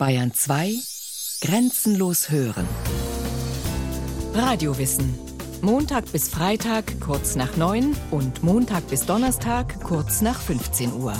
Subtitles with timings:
[0.00, 0.76] Bayern 2
[1.42, 2.66] Grenzenlos hören.
[4.32, 5.14] Radiowissen.
[5.60, 11.12] Montag bis Freitag kurz nach 9 und Montag bis Donnerstag kurz nach 15 Uhr.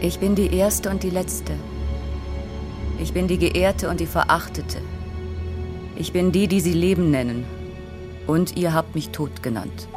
[0.00, 1.52] Ich bin die Erste und die Letzte.
[2.98, 4.78] Ich bin die Geehrte und die Verachtete.
[5.96, 7.59] Ich bin die, die Sie Leben nennen.
[8.30, 9.88] Und ihr habt mich tot genannt.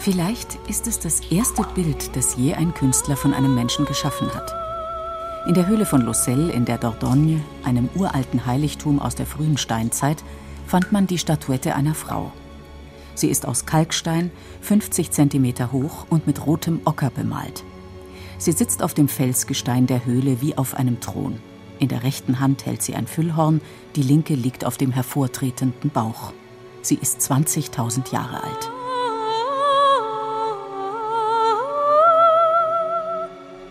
[0.00, 4.52] Vielleicht ist es das erste Bild, das je ein Künstler von einem Menschen geschaffen hat.
[5.46, 10.24] In der Höhle von Lucelle in der Dordogne, einem uralten Heiligtum aus der frühen Steinzeit,
[10.66, 12.32] fand man die Statuette einer Frau.
[13.18, 17.64] Sie ist aus Kalkstein, 50 Zentimeter hoch und mit rotem Ocker bemalt.
[18.38, 21.40] Sie sitzt auf dem Felsgestein der Höhle wie auf einem Thron.
[21.80, 23.60] In der rechten Hand hält sie ein Füllhorn,
[23.96, 26.32] die linke liegt auf dem hervortretenden Bauch.
[26.80, 28.70] Sie ist 20.000 Jahre alt.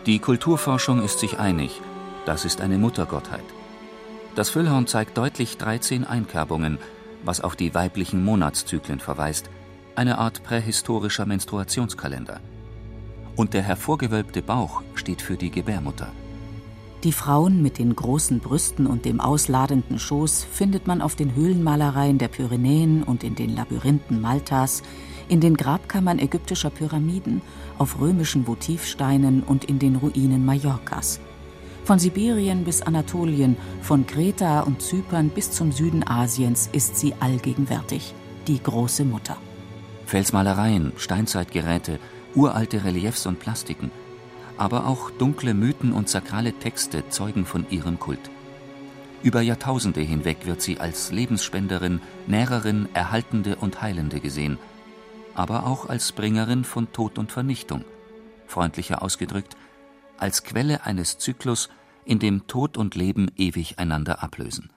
[0.07, 1.81] Die Kulturforschung ist sich einig,
[2.25, 3.45] das ist eine Muttergottheit.
[4.35, 6.79] Das Füllhorn zeigt deutlich 13 Einkerbungen,
[7.23, 9.49] was auf die weiblichen Monatszyklen verweist,
[9.95, 12.39] eine Art prähistorischer Menstruationskalender.
[13.35, 16.11] Und der hervorgewölbte Bauch steht für die Gebärmutter.
[17.03, 22.17] Die Frauen mit den großen Brüsten und dem ausladenden Schoß findet man auf den Höhlenmalereien
[22.17, 24.81] der Pyrenäen und in den Labyrinthen Maltas,
[25.29, 27.41] in den Grabkammern ägyptischer Pyramiden,
[27.77, 31.19] auf römischen Votivsteinen und in den Ruinen Mallorcas.
[31.87, 38.13] Von Sibirien bis Anatolien, von Kreta und Zypern bis zum Süden Asiens ist sie allgegenwärtig,
[38.45, 39.37] die große Mutter.
[40.05, 41.99] Felsmalereien, Steinzeitgeräte,
[42.35, 43.89] uralte Reliefs und Plastiken,
[44.57, 48.29] aber auch dunkle Mythen und sakrale Texte zeugen von ihrem Kult.
[49.23, 54.57] Über Jahrtausende hinweg wird sie als Lebensspenderin, Nährerin, Erhaltende und Heilende gesehen–
[55.37, 57.85] aber auch als Bringerin von Tod und Vernichtung,
[58.47, 59.55] freundlicher ausgedrückt,
[60.17, 61.69] als Quelle eines Zyklus,
[62.05, 64.71] in dem Tod und Leben ewig einander ablösen.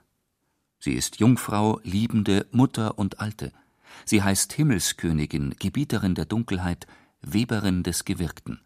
[0.78, 3.52] Sie ist Jungfrau, Liebende, Mutter und Alte.
[4.04, 6.86] Sie heißt Himmelskönigin, Gebieterin der Dunkelheit,
[7.22, 8.60] Weberin des Gewirkten.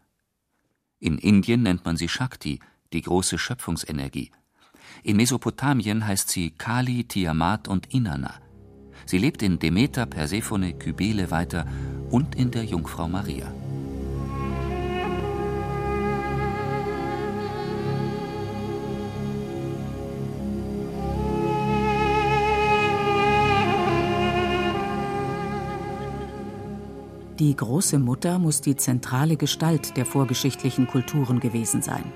[0.99, 2.59] In Indien nennt man sie Shakti,
[2.93, 4.31] die große Schöpfungsenergie.
[5.03, 8.33] In Mesopotamien heißt sie Kali, Tiamat und Inanna.
[9.05, 11.67] Sie lebt in Demeter, Persephone, Kybele weiter
[12.09, 13.53] und in der Jungfrau Maria.
[27.39, 32.11] Die große Mutter muss die zentrale Gestalt der vorgeschichtlichen Kulturen gewesen sein.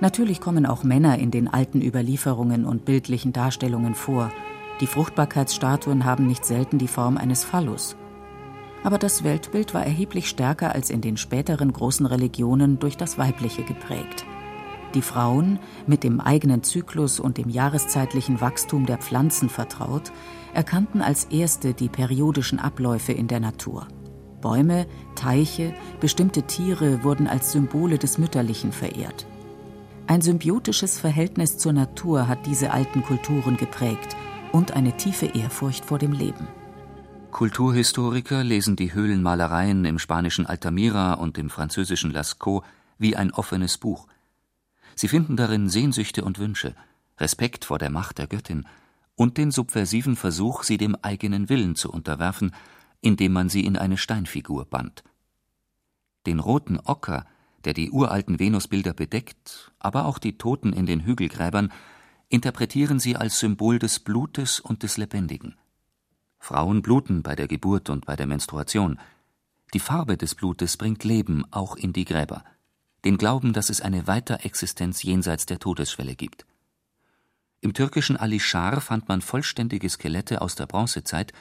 [0.00, 4.30] Natürlich kommen auch Männer in den alten Überlieferungen und bildlichen Darstellungen vor–
[4.80, 7.96] die Fruchtbarkeitsstatuen haben nicht selten die Form eines Phallus.
[8.84, 13.64] Aber das Weltbild war erheblich stärker als in den späteren großen Religionen durch das Weibliche
[13.64, 14.24] geprägt.
[14.94, 20.12] Die Frauen, mit dem eigenen Zyklus und dem jahreszeitlichen Wachstum der Pflanzen vertraut,
[20.54, 23.88] erkannten als erste die periodischen Abläufe in der Natur.
[24.40, 29.26] Bäume, Teiche, bestimmte Tiere wurden als Symbole des Mütterlichen verehrt.
[30.06, 34.16] Ein symbiotisches Verhältnis zur Natur hat diese alten Kulturen geprägt
[34.52, 36.48] und eine tiefe Ehrfurcht vor dem Leben.
[37.30, 42.66] Kulturhistoriker lesen die Höhlenmalereien im spanischen Altamira und im französischen Lascaux
[42.96, 44.08] wie ein offenes Buch.
[44.94, 46.74] Sie finden darin Sehnsüchte und Wünsche,
[47.18, 48.66] Respekt vor der Macht der Göttin
[49.14, 52.52] und den subversiven Versuch, sie dem eigenen Willen zu unterwerfen,
[53.00, 55.04] indem man sie in eine Steinfigur band.
[56.26, 57.26] Den roten Ocker,
[57.64, 61.72] der die uralten Venusbilder bedeckt, aber auch die Toten in den Hügelgräbern,
[62.28, 65.56] interpretieren sie als Symbol des Blutes und des Lebendigen.
[66.38, 68.98] Frauen bluten bei der Geburt und bei der Menstruation.
[69.74, 72.44] Die Farbe des Blutes bringt Leben auch in die Gräber,
[73.04, 76.46] den Glauben, dass es eine Weiterexistenz jenseits der Todesschwelle gibt.
[77.60, 81.32] Im türkischen Alişar fand man vollständige Skelette aus der Bronzezeit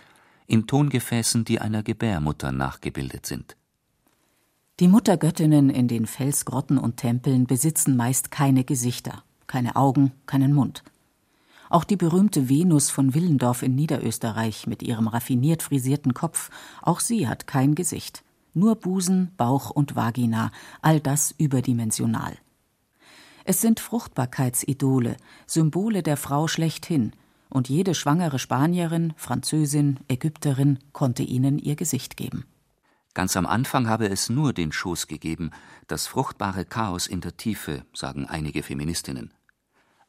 [0.47, 3.55] in Tongefäßen, die einer Gebärmutter nachgebildet sind.
[4.79, 10.83] Die Muttergöttinnen in den Felsgrotten und Tempeln besitzen meist keine Gesichter keine Augen, keinen Mund.
[11.69, 16.49] Auch die berühmte Venus von Willendorf in Niederösterreich mit ihrem raffiniert frisierten Kopf,
[16.81, 18.23] auch sie hat kein Gesicht.
[18.53, 20.51] Nur Busen, Bauch und Vagina,
[20.81, 22.37] all das überdimensional.
[23.43, 27.13] Es sind Fruchtbarkeitsidole, Symbole der Frau schlechthin,
[27.49, 32.45] und jede schwangere Spanierin, Französin, Ägypterin konnte ihnen ihr Gesicht geben.
[33.13, 35.51] Ganz am Anfang habe es nur den Schoß gegeben,
[35.87, 39.33] das fruchtbare Chaos in der Tiefe, sagen einige Feministinnen.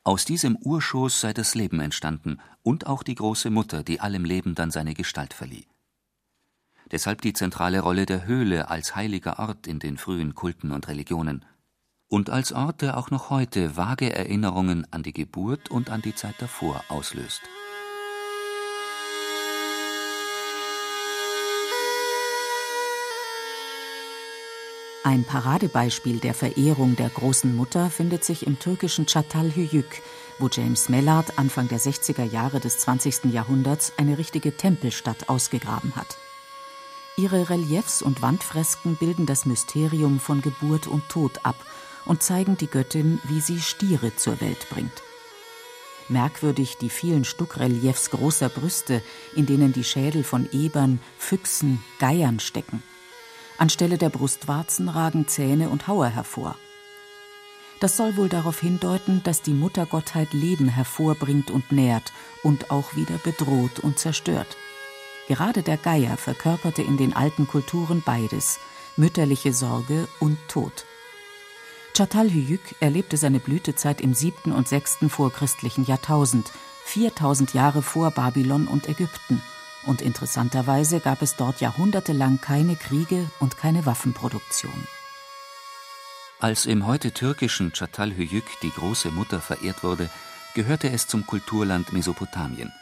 [0.04, 4.54] Aus diesem Urschoß sei das Leben entstanden und auch die große Mutter, die allem Leben
[4.54, 5.66] dann seine Gestalt verlieh.
[6.90, 11.44] Deshalb die zentrale Rolle der Höhle als heiliger Ort in den frühen Kulten und Religionen
[12.08, 16.14] und als Ort, der auch noch heute vage Erinnerungen an die Geburt und an die
[16.14, 17.42] Zeit davor auslöst.
[25.04, 30.02] Ein Paradebeispiel der Verehrung der großen Mutter findet sich im türkischen Çatalhöyük,
[30.38, 33.32] wo James Mellard Anfang der 60er Jahre des 20.
[33.32, 36.18] Jahrhunderts eine richtige Tempelstadt ausgegraben hat.
[37.16, 41.56] Ihre Reliefs und Wandfresken bilden das Mysterium von Geburt und Tod ab
[42.08, 45.02] und zeigen die Göttin, wie sie Stiere zur Welt bringt.
[46.08, 49.02] Merkwürdig die vielen Stuckreliefs großer Brüste,
[49.36, 52.82] in denen die Schädel von Ebern, Füchsen, Geiern stecken–
[53.58, 56.56] Anstelle der Brustwarzen ragen Zähne und Hauer hervor.
[57.80, 62.12] Das soll wohl darauf hindeuten, dass die Muttergottheit Leben hervorbringt und nährt
[62.42, 64.56] und auch wieder bedroht und zerstört.
[65.26, 68.58] Gerade der Geier verkörperte in den alten Kulturen beides,
[68.96, 70.86] mütterliche Sorge und Tod.
[71.98, 76.52] Çatalhöyük erlebte seine Blütezeit im siebten und sechsten vorchristlichen Jahrtausend,
[76.84, 79.42] 4000 Jahre vor Babylon und Ägypten–
[79.86, 84.86] und interessanterweise gab es dort jahrhundertelang keine Kriege und keine Waffenproduktion.
[86.40, 90.10] Als im heute türkischen Çatalhöyük die große Mutter verehrt wurde,
[90.54, 92.72] gehörte es zum Kulturland Mesopotamien.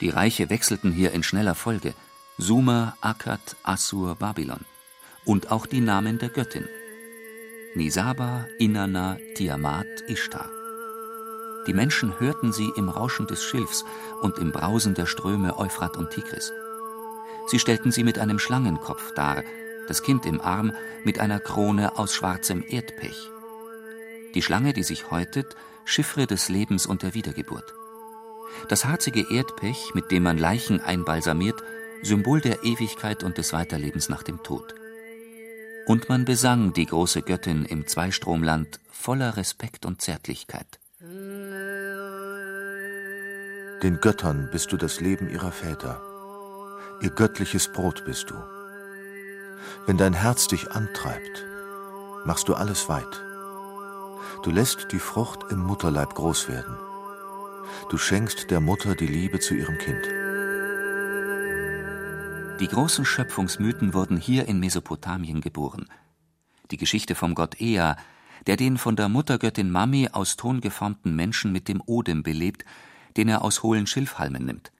[0.00, 1.92] Die Reiche wechselten hier in schneller Folge:
[2.38, 4.64] Sumer, Akkad, Assur, Babylon.
[5.24, 6.66] Und auch die Namen der Göttin:
[7.74, 10.50] Nisaba, Inanna, Tiamat, Ishtar.
[11.66, 13.86] Die Menschen hörten sie im Rauschen des Schilfs
[14.20, 16.52] und im Brausen der Ströme Euphrat und Tigris.
[17.46, 19.42] Sie stellten sie mit einem Schlangenkopf dar,
[19.88, 23.30] das Kind im Arm mit einer Krone aus schwarzem Erdpech.
[24.34, 27.72] Die Schlange, die sich häutet, Chiffre des Lebens und der Wiedergeburt.
[28.68, 31.62] Das harzige Erdpech, mit dem man Leichen einbalsamiert,
[32.02, 34.74] Symbol der Ewigkeit und des Weiterlebens nach dem Tod.
[35.86, 40.78] Und man besang die große Göttin im Zweistromland voller Respekt und Zärtlichkeit.
[43.82, 46.00] Den Göttern bist du das Leben ihrer Väter.
[47.00, 48.34] Ihr göttliches Brot bist du.
[49.86, 51.44] Wenn dein Herz dich antreibt,
[52.24, 53.24] machst du alles weit.
[54.44, 56.76] Du lässt die Frucht im Mutterleib groß werden.
[57.90, 60.21] Du schenkst der Mutter die Liebe zu ihrem Kind.
[62.62, 65.86] Die großen Schöpfungsmythen wurden hier in Mesopotamien geboren.
[66.70, 67.96] Die Geschichte vom Gott Ea,
[68.46, 72.64] der den von der Muttergöttin Mami aus Ton geformten Menschen mit dem Odem belebt,
[73.16, 74.70] den er aus hohlen Schilfhalmen nimmt.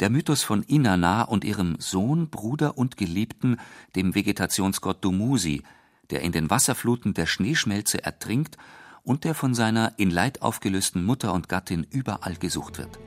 [0.00, 3.58] Der Mythos von Inanna und ihrem Sohn, Bruder und Geliebten,
[3.94, 5.64] dem Vegetationsgott Dumuzi,
[6.08, 8.56] der in den Wasserfluten der Schneeschmelze ertrinkt
[9.02, 12.98] und der von seiner in Leid aufgelösten Mutter und Gattin überall gesucht wird.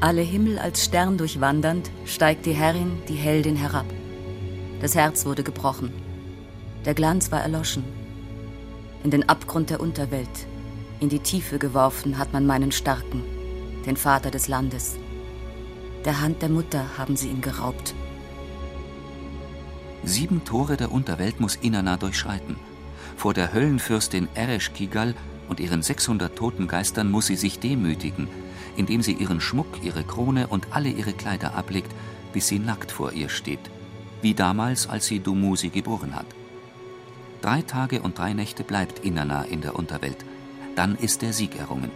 [0.00, 3.86] Alle Himmel als Stern durchwandernd steigt die Herrin, die Heldin herab.
[4.80, 5.92] Das Herz wurde gebrochen.
[6.84, 7.82] Der Glanz war erloschen.
[9.02, 10.46] In den Abgrund der Unterwelt,
[11.00, 13.24] in die Tiefe geworfen hat man meinen Starken,
[13.86, 14.96] den Vater des Landes.
[16.04, 17.92] Der Hand der Mutter haben sie ihn geraubt.
[20.04, 22.54] Sieben Tore der Unterwelt muss Inanna durchschreiten.
[23.16, 25.16] Vor der Höllenfürstin Eresh Kigal
[25.48, 28.28] und ihren 600 toten Geistern muss sie sich demütigen,
[28.78, 31.92] indem sie ihren Schmuck, ihre Krone und alle ihre Kleider ablegt,
[32.32, 33.70] bis sie nackt vor ihr steht,
[34.22, 36.26] wie damals, als sie Dumuzi geboren hat.
[37.42, 40.24] Drei Tage und drei Nächte bleibt Inanna in der Unterwelt–
[40.78, 41.90] dann ist der Sieg errungen.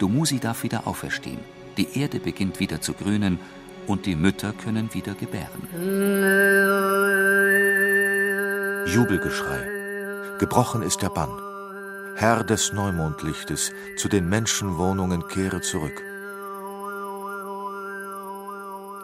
[0.00, 1.38] Dumuzi darf wieder auferstehen.
[1.76, 3.38] Die Erde beginnt wieder zu grünen
[3.86, 5.62] und die Mütter können wieder gebären.
[8.92, 9.68] Jubelgeschrei.
[10.40, 11.47] Gebrochen ist der Bann.
[12.20, 16.02] Herr des Neumondlichtes, zu den Menschenwohnungen kehre zurück.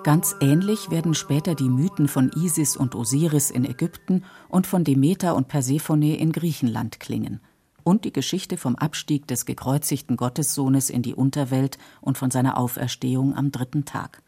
[0.03, 5.37] Ganz ähnlich werden später die Mythen von Isis und Osiris in Ägypten und von Demeter
[5.37, 7.39] und Persephone in Griechenland klingen
[7.85, 13.37] und die Geschichte vom Abstieg des gekreuzigten Gottessohnes in die Unterwelt und von seiner Auferstehung
[13.37, 14.25] am dritten Tag.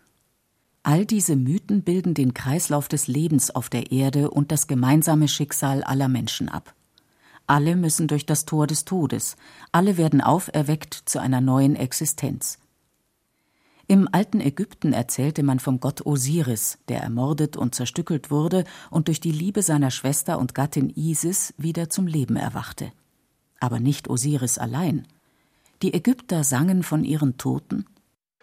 [0.84, 5.82] All diese Mythen bilden den Kreislauf des Lebens auf der Erde und das gemeinsame Schicksal
[5.82, 6.72] aller Menschen ab.
[7.46, 9.36] Alle müssen durch das Tor des Todes,
[9.72, 12.58] alle werden auferweckt zu einer neuen Existenz.
[13.88, 19.20] Im alten Ägypten erzählte man vom Gott Osiris, der ermordet und zerstückelt wurde und durch
[19.20, 22.90] die Liebe seiner Schwester und Gattin Isis wieder zum Leben erwachte
[23.60, 25.06] aber nicht Osiris allein.
[25.82, 27.86] Die Ägypter sangen von ihren Toten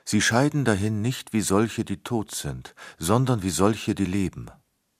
[0.05, 4.51] Sie scheiden dahin nicht wie solche, die tot sind, sondern wie solche, die leben.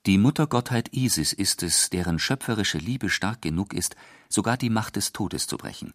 [0.05, 3.95] Die Muttergottheit Isis ist es, deren schöpferische Liebe stark genug ist,
[4.27, 5.93] sogar die Macht des Todes zu brechen.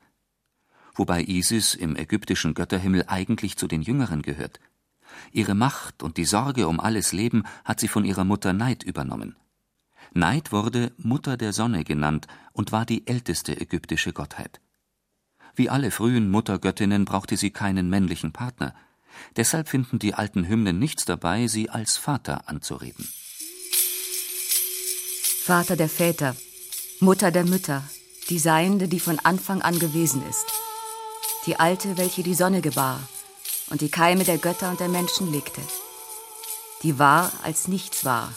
[0.94, 4.60] Wobei Isis im ägyptischen Götterhimmel eigentlich zu den Jüngeren gehört.
[5.30, 9.36] Ihre Macht und die Sorge um alles Leben hat sie von ihrer Mutter Neid übernommen.
[10.14, 14.62] Neid wurde Mutter der Sonne genannt und war die älteste ägyptische Gottheit.
[15.54, 18.74] Wie alle frühen Muttergöttinnen brauchte sie keinen männlichen Partner.
[19.36, 23.06] Deshalb finden die alten Hymnen nichts dabei, sie als Vater anzureden.
[25.48, 26.36] Vater der Väter,
[27.00, 27.82] Mutter der Mütter,
[28.28, 30.44] die Seiende, die von Anfang an gewesen ist.
[31.46, 33.00] Die Alte, welche die Sonne gebar
[33.70, 35.62] und die Keime der Götter und der Menschen legte.
[36.82, 38.30] Die war, als nichts war.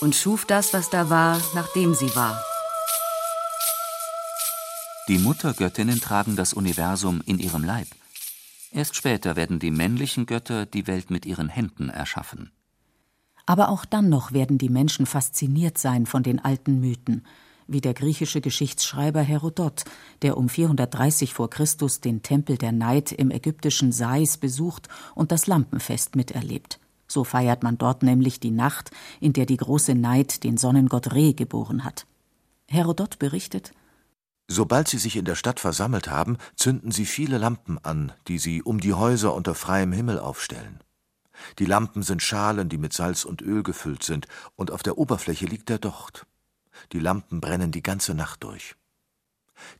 [0.00, 2.44] Und schuf das, was da war, nachdem sie war.
[5.06, 7.86] Die Muttergöttinnen tragen das Universum in ihrem Leib.
[8.72, 12.50] Erst später werden die männlichen Götter die Welt mit ihren Händen erschaffen.
[13.46, 17.26] Aber auch dann noch werden die Menschen fasziniert sein von den alten Mythen,
[17.66, 19.84] wie der griechische Geschichtsschreiber Herodot,
[20.22, 25.46] der um 430 vor Christus den Tempel der Neid im ägyptischen Sais besucht und das
[25.46, 26.80] Lampenfest miterlebt.
[27.06, 31.34] So feiert man dort nämlich die Nacht, in der die große Neid den Sonnengott Re
[31.34, 32.06] geboren hat.
[32.68, 33.72] Herodot berichtet,
[34.46, 38.62] Sobald sie sich in der Stadt versammelt haben, zünden sie viele Lampen an, die sie
[38.62, 40.83] um die Häuser unter freiem Himmel aufstellen.
[41.58, 44.26] Die Lampen sind Schalen, die mit Salz und Öl gefüllt sind,
[44.56, 46.26] und auf der Oberfläche liegt der Docht.
[46.92, 48.76] Die Lampen brennen die ganze Nacht durch.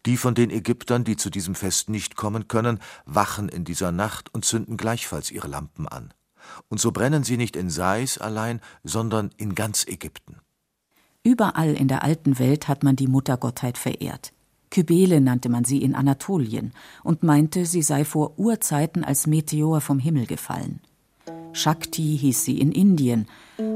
[0.07, 4.33] Die von den Ägyptern, die zu diesem Fest nicht kommen können, wachen in dieser Nacht
[4.33, 6.15] und zünden gleichfalls ihre Lampen an.
[6.69, 10.39] Und so brennen sie nicht in Sais allein, sondern in ganz Ägypten.
[11.23, 14.33] Überall in der alten Welt hat man die Muttergottheit verehrt.
[14.71, 19.99] Kybele nannte man sie in Anatolien und meinte, sie sei vor Urzeiten als Meteor vom
[19.99, 20.81] Himmel gefallen.
[21.53, 23.27] Shakti hieß sie in Indien.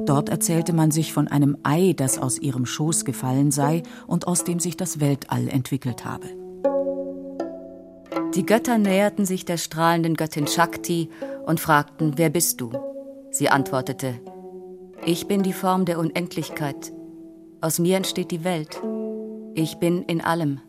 [0.05, 4.45] Dort erzählte man sich von einem Ei, das aus ihrem Schoß gefallen sei und aus
[4.45, 6.27] dem sich das Weltall entwickelt habe.
[8.35, 11.09] Die Götter näherten sich der strahlenden Göttin Shakti
[11.47, 12.73] und fragten, wer bist du?
[13.31, 14.15] Sie antwortete,
[15.05, 16.93] ich bin die Form der Unendlichkeit.
[17.61, 18.81] Aus mir entsteht die Welt.
[19.55, 20.61] Ich bin in allem.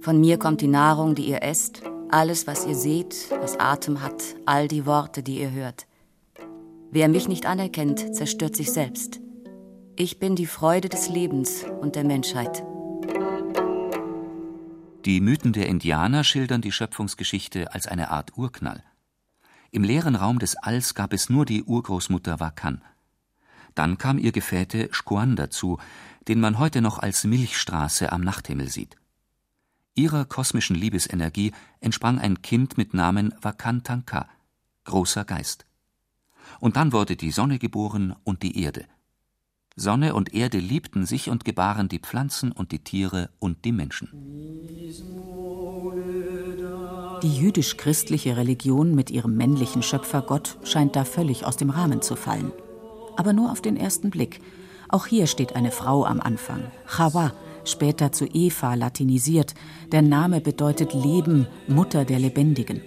[0.00, 1.82] Von mir kommt die Nahrung, die ihr esst,
[2.14, 5.88] alles, was ihr seht, was Atem hat, all die Worte, die ihr hört.
[6.92, 9.20] Wer mich nicht anerkennt, zerstört sich selbst.
[9.96, 12.62] Ich bin die Freude des Lebens und der Menschheit.
[15.04, 18.84] Die Mythen der Indianer schildern die Schöpfungsgeschichte als eine Art Urknall.
[19.72, 22.80] Im leeren Raum des Alls gab es nur die Urgroßmutter Wakan.
[23.74, 25.78] Dann kam ihr Gefährte Shkuan dazu,
[26.28, 28.98] den man heute noch als Milchstraße am Nachthimmel sieht.
[29.96, 34.28] Ihrer kosmischen Liebesenergie entsprang ein Kind mit Namen Vakantanka,
[34.84, 35.66] großer Geist.
[36.58, 38.86] Und dann wurde die Sonne geboren und die Erde.
[39.76, 44.10] Sonne und Erde liebten sich und gebaren die Pflanzen und die Tiere und die Menschen.
[47.22, 52.52] Die jüdisch-christliche Religion mit ihrem männlichen Schöpfergott scheint da völlig aus dem Rahmen zu fallen.
[53.16, 54.40] Aber nur auf den ersten Blick.
[54.88, 57.32] Auch hier steht eine Frau am Anfang, Chawa,
[57.64, 59.54] später zu Eva latinisiert.
[59.92, 62.80] Der Name bedeutet Leben, Mutter der Lebendigen.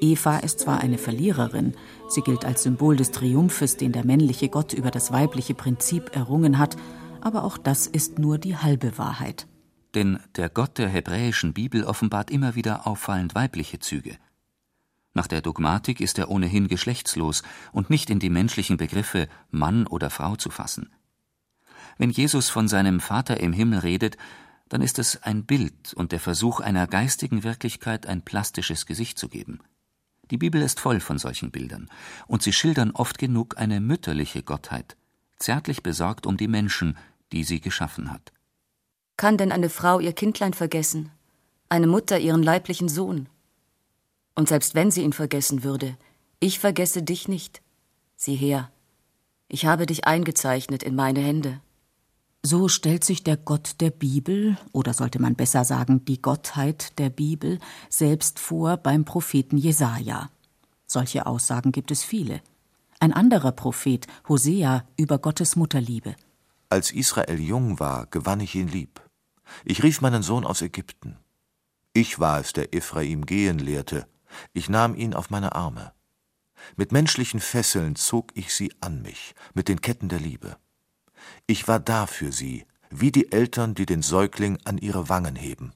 [0.00, 1.74] Eva ist zwar eine Verliererin,
[2.08, 6.58] sie gilt als Symbol des Triumphes, den der männliche Gott über das weibliche Prinzip errungen
[6.58, 6.76] hat,
[7.20, 9.46] aber auch das ist nur die halbe Wahrheit.
[9.94, 14.16] Denn der Gott der hebräischen Bibel offenbart immer wieder auffallend weibliche Züge.
[15.12, 20.08] Nach der Dogmatik ist er ohnehin geschlechtslos und nicht in die menschlichen Begriffe Mann oder
[20.08, 20.90] Frau zu fassen.
[22.00, 24.16] Wenn Jesus von seinem Vater im Himmel redet,
[24.70, 29.28] dann ist es ein Bild und der Versuch einer geistigen Wirklichkeit ein plastisches Gesicht zu
[29.28, 29.60] geben.
[30.30, 31.90] Die Bibel ist voll von solchen Bildern,
[32.26, 34.96] und sie schildern oft genug eine mütterliche Gottheit,
[35.38, 36.96] zärtlich besorgt um die Menschen,
[37.32, 38.32] die sie geschaffen hat.
[39.18, 41.10] Kann denn eine Frau ihr Kindlein vergessen,
[41.68, 43.28] eine Mutter ihren leiblichen Sohn?
[44.34, 45.98] Und selbst wenn sie ihn vergessen würde,
[46.38, 47.60] ich vergesse dich nicht.
[48.16, 48.70] Sieh her,
[49.48, 51.60] ich habe dich eingezeichnet in meine Hände.
[52.42, 57.10] So stellt sich der Gott der Bibel, oder sollte man besser sagen, die Gottheit der
[57.10, 57.58] Bibel,
[57.90, 60.30] selbst vor beim Propheten Jesaja.
[60.86, 62.40] Solche Aussagen gibt es viele.
[62.98, 66.16] Ein anderer Prophet, Hosea, über Gottes Mutterliebe.
[66.70, 69.02] Als Israel jung war, gewann ich ihn lieb.
[69.64, 71.18] Ich rief meinen Sohn aus Ägypten.
[71.92, 74.06] Ich war es, der Ephraim gehen lehrte.
[74.52, 75.92] Ich nahm ihn auf meine Arme.
[76.76, 80.56] Mit menschlichen Fesseln zog ich sie an mich, mit den Ketten der Liebe.
[81.46, 85.72] Ich war da für sie, wie die Eltern, die den Säugling an ihre Wangen heben.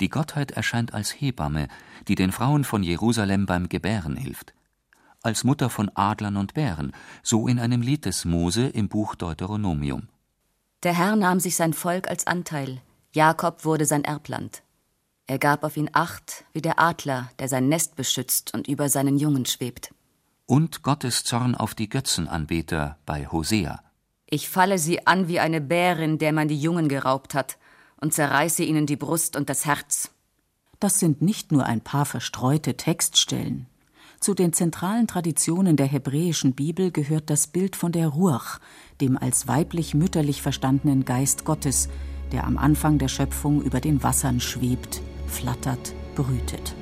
[0.00, 1.68] Die Gottheit erscheint als Hebamme,
[2.06, 4.54] die den Frauen von Jerusalem beim Gebären hilft.
[5.22, 10.08] Als Mutter von Adlern und Bären, so in einem Lied des Mose im Buch Deuteronomium.
[10.84, 12.80] Der Herr nahm sich sein Volk als Anteil,
[13.12, 14.62] Jakob wurde sein Erbland.
[15.26, 19.18] Er gab auf ihn Acht wie der Adler, der sein Nest beschützt und über seinen
[19.18, 19.92] Jungen schwebt.
[20.46, 23.82] Und Gottes Zorn auf die Götzenanbeter bei Hosea.
[24.30, 27.56] Ich falle sie an wie eine Bärin, der man die Jungen geraubt hat,
[28.00, 30.10] und zerreiße ihnen die Brust und das Herz.
[30.80, 33.66] Das sind nicht nur ein paar verstreute Textstellen.
[34.20, 38.60] Zu den zentralen Traditionen der hebräischen Bibel gehört das Bild von der Ruach,
[39.00, 41.88] dem als weiblich-mütterlich verstandenen Geist Gottes,
[42.30, 46.74] der am Anfang der Schöpfung über den Wassern schwebt, flattert, brütet.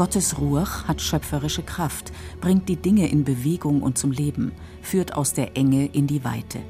[0.00, 5.34] Gottes Ruach hat schöpferische Kraft, bringt die Dinge in Bewegung und zum Leben, führt aus
[5.34, 6.60] der Enge in die Weite.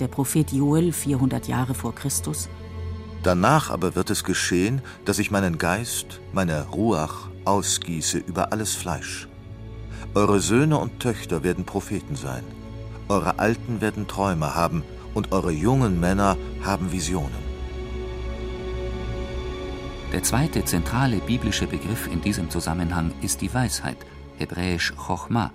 [0.00, 2.48] Der Prophet Joel 400 Jahre vor Christus.
[3.22, 9.28] Danach aber wird es geschehen, dass ich meinen Geist, meine Ruach, ausgieße über alles Fleisch.
[10.16, 12.42] Eure Söhne und Töchter werden Propheten sein,
[13.06, 14.82] eure Alten werden Träume haben,
[15.14, 17.53] und eure jungen Männer haben Visionen.
[20.14, 23.96] Der zweite zentrale biblische Begriff in diesem Zusammenhang ist die Weisheit,
[24.38, 25.52] hebräisch Chochma,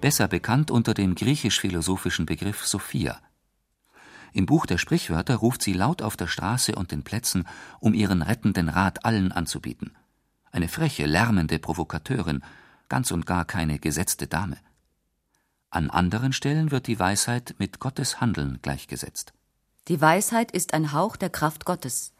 [0.00, 3.20] besser bekannt unter dem griechisch-philosophischen Begriff Sophia.
[4.32, 7.46] Im Buch der Sprichwörter ruft sie laut auf der Straße und den Plätzen,
[7.78, 9.94] um ihren rettenden Rat allen anzubieten.
[10.50, 12.42] Eine freche, lärmende Provokateurin,
[12.88, 14.56] ganz und gar keine gesetzte Dame.
[15.68, 19.34] An anderen Stellen wird die Weisheit mit Gottes Handeln gleichgesetzt.
[19.88, 22.14] Die Weisheit ist ein Hauch der Kraft Gottes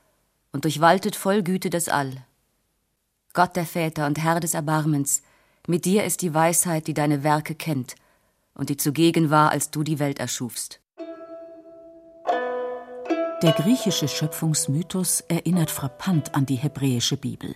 [0.52, 2.24] und durchwaltet voll Güte das All.
[3.32, 5.22] Gott der Väter und Herr des Erbarmens,
[5.66, 7.94] mit dir ist die Weisheit, die deine Werke kennt
[8.54, 10.80] und die zugegen war, als du die Welt erschufst.
[13.42, 17.54] Der griechische Schöpfungsmythos erinnert frappant an die hebräische Bibel.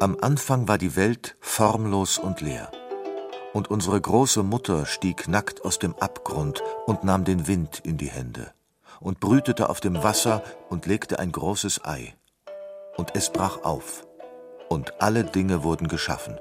[0.00, 2.70] Am Anfang war die Welt formlos und leer.
[3.54, 8.10] Und unsere große Mutter stieg nackt aus dem Abgrund und nahm den Wind in die
[8.10, 8.52] Hände
[9.00, 12.14] und brütete auf dem Wasser und legte ein großes Ei.
[12.96, 14.06] Und es brach auf,
[14.68, 16.36] und alle Dinge wurden geschaffen.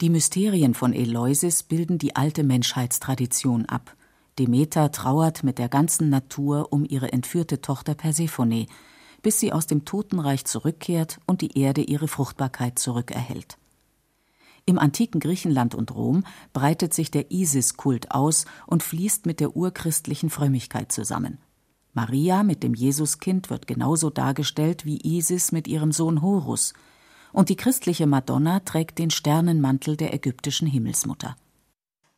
[0.00, 3.94] Die Mysterien von Eleusis bilden die alte Menschheitstradition ab.
[4.38, 8.66] Demeter trauert mit der ganzen Natur um ihre entführte Tochter Persephone,
[9.22, 13.58] bis sie aus dem Totenreich zurückkehrt und die Erde ihre Fruchtbarkeit zurückerhält.
[14.64, 20.30] Im antiken Griechenland und Rom breitet sich der Isis-Kult aus und fließt mit der urchristlichen
[20.30, 21.38] Frömmigkeit zusammen.
[21.94, 26.74] Maria mit dem Jesuskind wird genauso dargestellt wie Isis mit ihrem Sohn Horus,
[27.32, 31.36] und die christliche Madonna trägt den Sternenmantel der ägyptischen Himmelsmutter.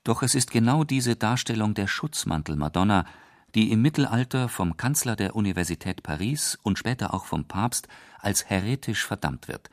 [0.02, 3.06] Doch es ist genau diese Darstellung der Schutzmantel Madonna,
[3.54, 9.06] die im Mittelalter vom Kanzler der Universität Paris und später auch vom Papst als heretisch
[9.06, 9.70] verdammt wird.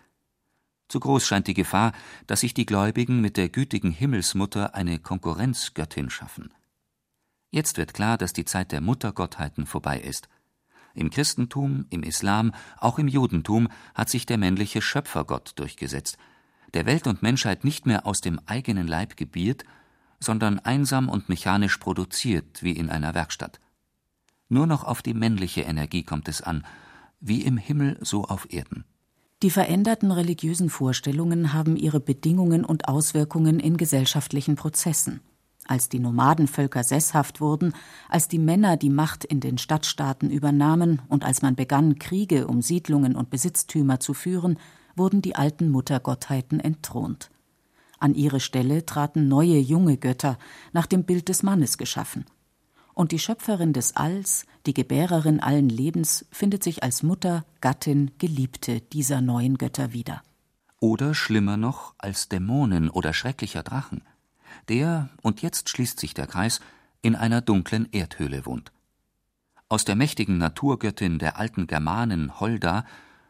[0.91, 1.93] Zu groß scheint die Gefahr,
[2.27, 6.53] dass sich die Gläubigen mit der gütigen Himmelsmutter eine Konkurrenzgöttin schaffen.
[7.49, 10.27] Jetzt wird klar, dass die Zeit der Muttergottheiten vorbei ist.
[10.93, 16.17] Im Christentum, im Islam, auch im Judentum hat sich der männliche Schöpfergott durchgesetzt,
[16.73, 19.63] der Welt und Menschheit nicht mehr aus dem eigenen Leib gebiert,
[20.19, 23.61] sondern einsam und mechanisch produziert wie in einer Werkstatt.
[24.49, 26.67] Nur noch auf die männliche Energie kommt es an,
[27.21, 28.83] wie im Himmel so auf Erden.
[29.43, 35.21] Die veränderten religiösen Vorstellungen haben ihre Bedingungen und Auswirkungen in gesellschaftlichen Prozessen.
[35.65, 37.73] Als die Nomadenvölker sesshaft wurden,
[38.07, 42.61] als die Männer die Macht in den Stadtstaaten übernahmen und als man begann, Kriege um
[42.61, 44.59] Siedlungen und Besitztümer zu führen,
[44.95, 47.31] wurden die alten Muttergottheiten entthront.
[47.97, 50.37] An ihre Stelle traten neue junge Götter,
[50.71, 52.25] nach dem Bild des Mannes geschaffen
[52.93, 58.81] und die Schöpferin des Alls, die Gebärerin allen Lebens, findet sich als Mutter, Gattin, Geliebte
[58.81, 60.21] dieser neuen Götter wieder.
[60.79, 64.01] Oder schlimmer noch als Dämonen oder schrecklicher Drachen,
[64.67, 66.59] der, und jetzt schließt sich der Kreis,
[67.01, 68.71] in einer dunklen Erdhöhle wohnt.
[69.69, 72.85] Aus der mächtigen Naturgöttin der alten Germanen Holda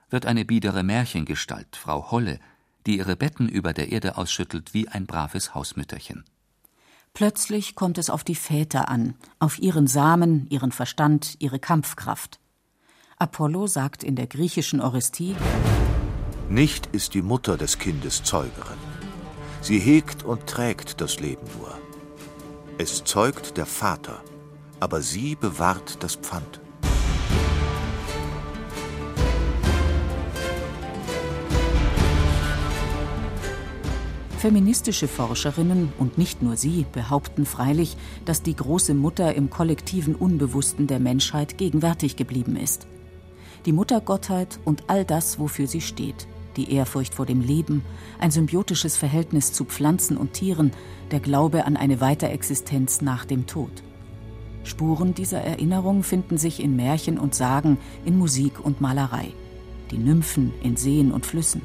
[0.09, 2.39] wird eine biedere Märchengestalt, Frau Holle,
[2.85, 6.23] die ihre Betten über der Erde ausschüttelt wie ein braves Hausmütterchen.
[7.13, 12.39] Plötzlich kommt es auf die Väter an, auf ihren Samen, ihren Verstand, ihre Kampfkraft.
[13.17, 15.35] Apollo sagt in der griechischen Orestie
[16.49, 18.79] Nicht ist die Mutter des Kindes Zeugerin.
[19.61, 21.77] Sie hegt und trägt das Leben nur.
[22.77, 24.23] Es zeugt der Vater,
[24.79, 26.60] aber sie bewahrt das Pfand.
[34.41, 40.87] Feministische Forscherinnen und nicht nur sie behaupten freilich, dass die große Mutter im kollektiven Unbewussten
[40.87, 42.87] der Menschheit gegenwärtig geblieben ist.
[43.67, 46.27] Die Muttergottheit und all das, wofür sie steht.
[46.57, 47.83] Die Ehrfurcht vor dem Leben,
[48.17, 50.71] ein symbiotisches Verhältnis zu Pflanzen und Tieren,
[51.11, 53.83] der Glaube an eine Weiterexistenz nach dem Tod.
[54.63, 59.33] Spuren dieser Erinnerung finden sich in Märchen und Sagen, in Musik und Malerei.
[59.91, 61.61] Die Nymphen in Seen und Flüssen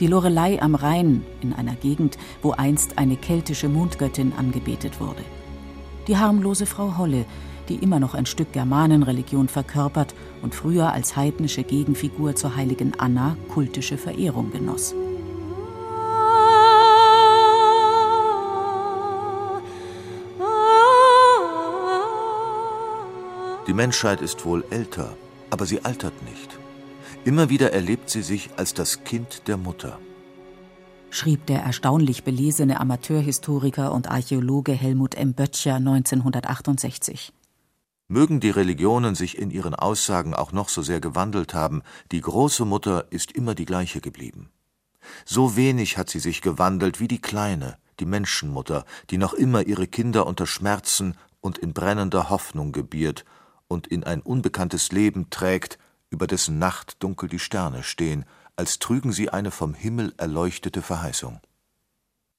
[0.00, 5.22] die Lorelei am Rhein in einer Gegend, wo einst eine keltische Mondgöttin angebetet wurde.
[6.08, 7.24] Die harmlose Frau Holle,
[7.68, 13.36] die immer noch ein Stück Germanenreligion verkörpert und früher als heidnische Gegenfigur zur heiligen Anna
[13.48, 14.94] kultische Verehrung genoss.
[23.66, 25.16] Die Menschheit ist wohl älter,
[25.48, 26.63] aber sie altert nicht.
[27.24, 29.98] Immer wieder erlebt sie sich als das Kind der Mutter.
[31.08, 35.32] Schrieb der erstaunlich belesene Amateurhistoriker und Archäologe Helmut M.
[35.32, 37.32] Böttcher 1968.
[38.08, 41.82] Mögen die Religionen sich in ihren Aussagen auch noch so sehr gewandelt haben,
[42.12, 44.50] die große Mutter ist immer die gleiche geblieben.
[45.24, 49.86] So wenig hat sie sich gewandelt wie die kleine, die Menschenmutter, die noch immer ihre
[49.86, 53.24] Kinder unter Schmerzen und in brennender Hoffnung gebiert
[53.66, 55.78] und in ein unbekanntes Leben trägt,
[56.14, 58.24] über dessen Nacht dunkel die Sterne stehen,
[58.56, 61.40] als trügen sie eine vom Himmel erleuchtete Verheißung.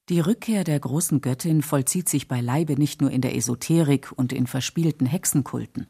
[0.08, 4.48] Die Rückkehr der großen Göttin vollzieht sich beileibe nicht nur in der Esoterik und in
[4.48, 5.88] verspielten Hexenkulten.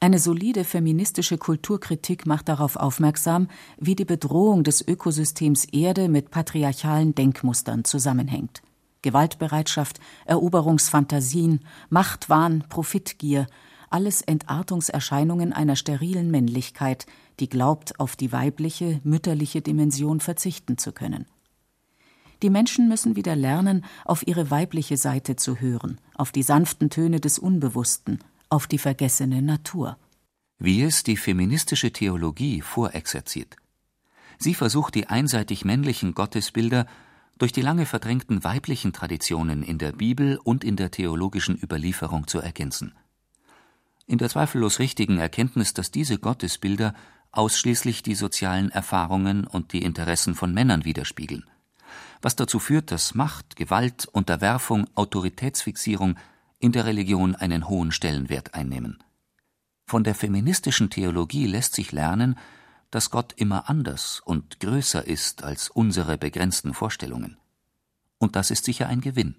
[0.00, 3.48] Eine solide feministische Kulturkritik macht darauf aufmerksam,
[3.78, 8.62] wie die Bedrohung des Ökosystems Erde mit patriarchalen Denkmustern zusammenhängt.
[9.02, 13.46] Gewaltbereitschaft, Eroberungsfantasien, Machtwahn, Profitgier,
[13.92, 17.06] alles Entartungserscheinungen einer sterilen Männlichkeit,
[17.40, 21.26] die glaubt, auf die weibliche, mütterliche Dimension verzichten zu können.
[22.42, 27.20] Die Menschen müssen wieder lernen, auf ihre weibliche Seite zu hören, auf die sanften Töne
[27.20, 29.96] des Unbewussten, auf die vergessene Natur.
[30.58, 33.56] Wie es die feministische Theologie vorexerziert.
[34.38, 36.86] Sie versucht die einseitig männlichen Gottesbilder
[37.38, 42.40] durch die lange verdrängten weiblichen Traditionen in der Bibel und in der theologischen Überlieferung zu
[42.40, 42.92] ergänzen
[44.06, 46.94] in der zweifellos richtigen Erkenntnis, dass diese Gottesbilder
[47.30, 51.44] ausschließlich die sozialen Erfahrungen und die Interessen von Männern widerspiegeln,
[52.20, 56.16] was dazu führt, dass Macht, Gewalt, Unterwerfung, Autoritätsfixierung
[56.58, 59.02] in der Religion einen hohen Stellenwert einnehmen.
[59.86, 62.38] Von der feministischen Theologie lässt sich lernen,
[62.90, 67.38] dass Gott immer anders und größer ist als unsere begrenzten Vorstellungen.
[68.18, 69.36] Und das ist sicher ein Gewinn,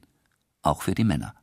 [0.64, 1.36] auch für die Männer.